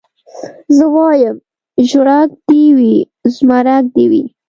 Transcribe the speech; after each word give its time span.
زه 0.77 0.85
وايم 0.95 1.35
ژړک 1.89 2.29
دي 2.47 2.63
وي 2.77 2.95
زمرک 3.35 3.85
دي 3.95 4.05
وي 4.11 4.23